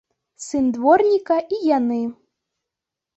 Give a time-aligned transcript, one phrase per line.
[0.45, 1.99] Сын дворніка і яны.